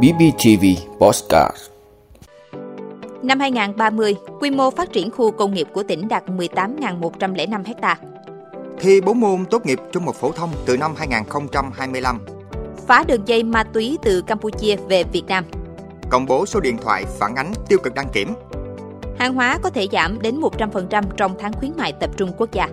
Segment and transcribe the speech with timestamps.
[0.00, 0.64] BBTV
[0.98, 1.56] Postcard
[3.22, 7.98] Năm 2030, quy mô phát triển khu công nghiệp của tỉnh đạt 18.105 ha.
[8.80, 12.20] Thi 4 môn tốt nghiệp trung học phổ thông từ năm 2025.
[12.86, 15.44] Phá đường dây ma túy từ Campuchia về Việt Nam.
[16.10, 18.34] Công bố số điện thoại phản ánh tiêu cực đăng kiểm.
[19.18, 22.68] Hàng hóa có thể giảm đến 100% trong tháng khuyến mại tập trung quốc gia.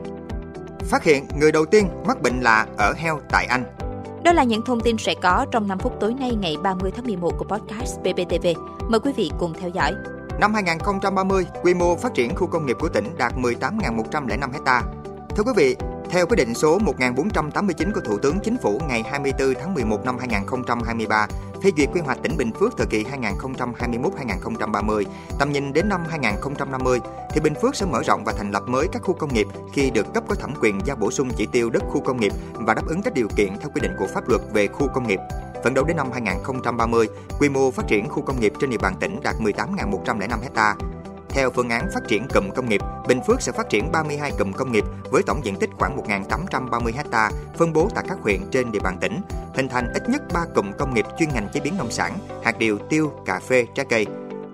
[0.79, 3.63] Phát hiện người đầu tiên mắc bệnh lạ ở heo tại Anh.
[4.23, 7.05] Đó là những thông tin sẽ có trong 5 phút tối nay ngày 30 tháng
[7.05, 8.47] 11 của podcast BBTV.
[8.89, 9.93] Mời quý vị cùng theo dõi.
[10.39, 14.81] Năm 2030, quy mô phát triển khu công nghiệp của tỉnh đạt 18.105 ha.
[15.35, 15.75] Thưa quý vị,
[16.09, 20.17] theo quyết định số 1489 của Thủ tướng Chính phủ ngày 24 tháng 11 năm
[20.19, 21.27] 2023
[21.63, 25.03] phê duyệt quy hoạch tỉnh Bình Phước thời kỳ 2021-2030,
[25.39, 28.87] tầm nhìn đến năm 2050, thì Bình Phước sẽ mở rộng và thành lập mới
[28.91, 31.69] các khu công nghiệp khi được cấp có thẩm quyền giao bổ sung chỉ tiêu
[31.69, 34.29] đất khu công nghiệp và đáp ứng các điều kiện theo quy định của pháp
[34.29, 35.19] luật về khu công nghiệp.
[35.63, 37.07] Phấn đấu đến năm 2030,
[37.39, 40.75] quy mô phát triển khu công nghiệp trên địa bàn tỉnh đạt 18.105 ha.
[41.29, 44.51] Theo phương án phát triển cụm công nghiệp, Bình Phước sẽ phát triển 32 cụm
[44.51, 48.71] công nghiệp với tổng diện tích khoảng 1.830 ha, phân bố tại các huyện trên
[48.71, 49.21] địa bàn tỉnh,
[49.55, 52.57] hình thành ít nhất 3 cụm công nghiệp chuyên ngành chế biến nông sản, hạt
[52.59, 54.05] điều, tiêu, cà phê, trái cây.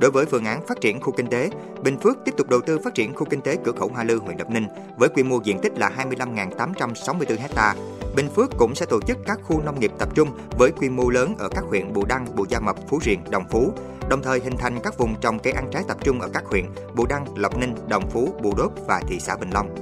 [0.06, 1.50] Đối với phương án phát triển khu kinh tế,
[1.84, 4.20] Bình Phước tiếp tục đầu tư phát triển khu kinh tế cửa khẩu Hoa Lư,
[4.20, 4.68] huyện Đập Ninh
[4.98, 7.76] với quy mô diện tích là 25.864 ha.
[8.16, 11.10] Bình Phước cũng sẽ tổ chức các khu nông nghiệp tập trung với quy mô
[11.10, 13.74] lớn ở các huyện Bù Đăng, Bù Gia Mập, Phú Riềng, Đồng Phú,
[14.10, 16.66] đồng thời hình thành các vùng trồng cây ăn trái tập trung ở các huyện
[16.96, 19.76] Bù Đăng, Lộc Ninh, Đồng Phú, Bù Đốp và thị xã Bình Long.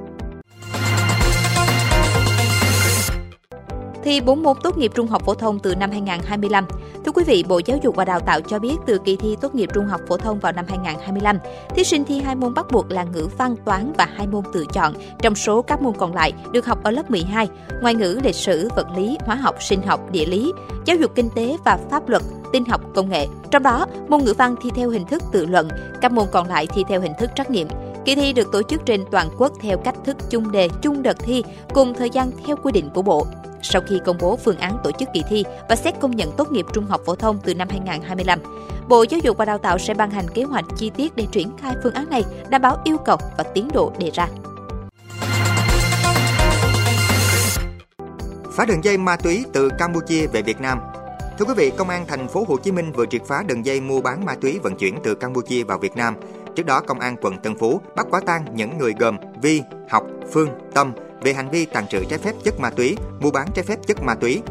[4.03, 6.65] thi 4 môn tốt nghiệp trung học phổ thông từ năm 2025.
[7.13, 9.55] Thưa quý vị, Bộ Giáo dục và Đào tạo cho biết từ kỳ thi tốt
[9.55, 11.37] nghiệp trung học phổ thông vào năm 2025,
[11.75, 14.65] thí sinh thi hai môn bắt buộc là ngữ văn, toán và hai môn tự
[14.73, 14.93] chọn.
[15.21, 17.49] Trong số các môn còn lại được học ở lớp 12,
[17.81, 20.51] ngoại ngữ, lịch sử, vật lý, hóa học, sinh học, địa lý,
[20.85, 22.21] giáo dục kinh tế và pháp luật,
[22.53, 23.27] tin học, công nghệ.
[23.51, 25.67] Trong đó, môn ngữ văn thi theo hình thức tự luận,
[26.01, 27.67] các môn còn lại thi theo hình thức trắc nghiệm.
[28.05, 31.17] Kỳ thi được tổ chức trên toàn quốc theo cách thức chung đề, chung đợt
[31.19, 31.43] thi,
[31.73, 33.27] cùng thời gian theo quy định của Bộ
[33.63, 36.51] sau khi công bố phương án tổ chức kỳ thi và xét công nhận tốt
[36.51, 38.39] nghiệp trung học phổ thông từ năm 2025.
[38.87, 41.57] Bộ Giáo dục và Đào tạo sẽ ban hành kế hoạch chi tiết để triển
[41.57, 44.27] khai phương án này, đảm bảo yêu cầu và tiến độ đề ra.
[48.51, 50.79] Phá đường dây ma túy từ Campuchia về Việt Nam
[51.39, 53.81] Thưa quý vị, Công an thành phố Hồ Chí Minh vừa triệt phá đường dây
[53.81, 56.15] mua bán ma túy vận chuyển từ Campuchia vào Việt Nam.
[56.55, 60.03] Trước đó, Công an quận Tân Phú bắt quả tang những người gồm Vi, Học,
[60.31, 63.65] Phương, Tâm về hành vi tàn trữ trái phép chất ma túy, mua bán trái
[63.65, 64.41] phép chất ma túy.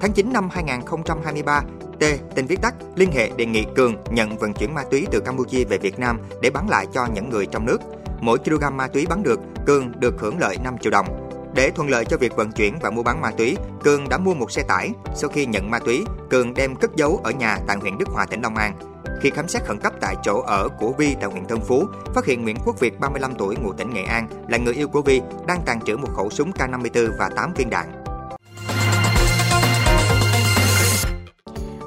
[0.00, 1.62] Tháng 9 năm 2023,
[2.00, 2.04] T,
[2.34, 5.64] tên viết tắt, liên hệ đề nghị Cường nhận vận chuyển ma túy từ Campuchia
[5.64, 7.78] về Việt Nam để bán lại cho những người trong nước.
[8.20, 11.30] Mỗi kg ma túy bán được, Cường được hưởng lợi 5 triệu đồng.
[11.54, 14.34] Để thuận lợi cho việc vận chuyển và mua bán ma túy, Cường đã mua
[14.34, 14.90] một xe tải.
[15.14, 18.26] Sau khi nhận ma túy, Cường đem cất giấu ở nhà tại huyện Đức Hòa,
[18.26, 18.91] tỉnh Long An.
[19.22, 21.84] Khi khám xét khẩn cấp tại chỗ ở của Vi tại huyện Tân Phú,
[22.14, 25.02] phát hiện Nguyễn Quốc Việt 35 tuổi ngụ tỉnh Nghệ An là người yêu của
[25.02, 28.04] Vi đang tàng trữ một khẩu súng K54 và 8 viên đạn.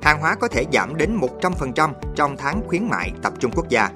[0.02, 3.90] Hàng hóa có thể giảm đến 100% trong tháng khuyến mại tập trung quốc gia.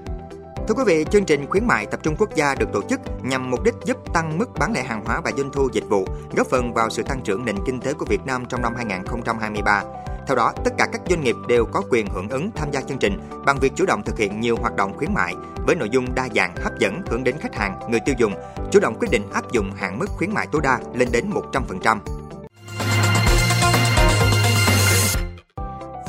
[0.67, 3.51] Thưa quý vị, chương trình khuyến mại tập trung quốc gia được tổ chức nhằm
[3.51, 6.05] mục đích giúp tăng mức bán lẻ hàng hóa và doanh thu dịch vụ,
[6.35, 9.83] góp phần vào sự tăng trưởng nền kinh tế của Việt Nam trong năm 2023.
[10.27, 12.97] Theo đó, tất cả các doanh nghiệp đều có quyền hưởng ứng tham gia chương
[12.97, 15.33] trình bằng việc chủ động thực hiện nhiều hoạt động khuyến mại
[15.67, 18.33] với nội dung đa dạng, hấp dẫn hướng đến khách hàng, người tiêu dùng,
[18.71, 21.99] chủ động quyết định áp dụng hạn mức khuyến mại tối đa lên đến 100%.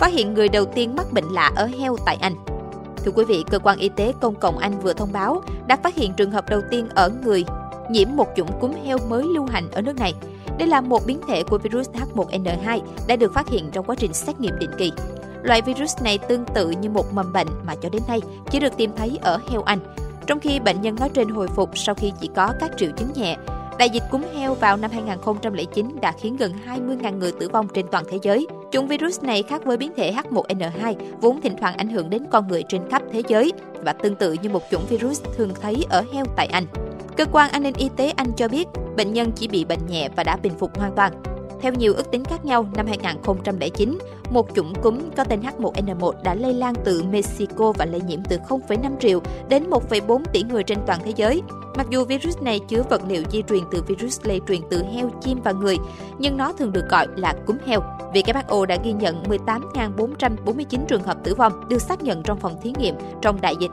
[0.01, 2.56] Phát hiện người đầu tiên mắc bệnh lạ ở heo tại Anh
[3.07, 5.95] Thưa quý vị, cơ quan y tế công cộng Anh vừa thông báo đã phát
[5.95, 7.45] hiện trường hợp đầu tiên ở người
[7.91, 10.15] nhiễm một chủng cúm heo mới lưu hành ở nước này.
[10.59, 14.13] Đây là một biến thể của virus H1N2 đã được phát hiện trong quá trình
[14.13, 14.93] xét nghiệm định kỳ.
[15.43, 18.21] Loại virus này tương tự như một mầm bệnh mà cho đến nay
[18.51, 19.79] chỉ được tìm thấy ở heo Anh.
[20.27, 23.13] Trong khi bệnh nhân nói trên hồi phục sau khi chỉ có các triệu chứng
[23.15, 23.37] nhẹ,
[23.79, 27.87] Đại dịch cúm heo vào năm 2009 đã khiến gần 20.000 người tử vong trên
[27.91, 28.47] toàn thế giới.
[28.73, 32.49] Chủng virus này khác với biến thể H1N2 vốn thỉnh thoảng ảnh hưởng đến con
[32.49, 33.53] người trên khắp thế giới
[33.85, 36.67] và tương tự như một chủng virus thường thấy ở heo tại Anh.
[37.17, 38.65] Cơ quan an ninh y tế Anh cho biết,
[38.97, 41.13] bệnh nhân chỉ bị bệnh nhẹ và đã bình phục hoàn toàn.
[41.61, 43.99] Theo nhiều ước tính khác nhau, năm 2009,
[44.31, 48.39] một chủng cúm có tên H1N1 đã lây lan từ Mexico và lây nhiễm từ
[48.49, 51.43] 0,5 triệu đến 1,4 tỷ người trên toàn thế giới.
[51.77, 55.11] Mặc dù virus này chứa vật liệu di truyền từ virus lây truyền từ heo,
[55.21, 55.77] chim và người,
[56.19, 57.81] nhưng nó thường được gọi là cúm heo.
[58.13, 62.73] WHO đã ghi nhận 18.449 trường hợp tử vong được xác nhận trong phòng thí
[62.79, 63.71] nghiệm trong đại dịch.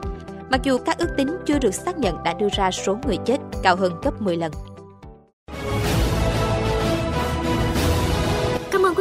[0.50, 3.38] Mặc dù các ước tính chưa được xác nhận đã đưa ra số người chết
[3.62, 4.52] cao hơn gấp 10 lần.